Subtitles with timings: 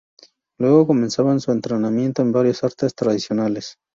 [0.57, 3.77] Luego comenzaban su entrenamiento en varias artes tradicionales.